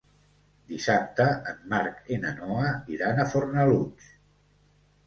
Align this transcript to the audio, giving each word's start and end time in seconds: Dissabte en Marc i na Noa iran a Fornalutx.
Dissabte 0.71 1.27
en 1.51 1.61
Marc 1.75 2.09
i 2.17 2.19
na 2.25 2.33
Noa 2.41 2.73
iran 2.97 3.23
a 3.27 3.31
Fornalutx. 3.37 4.11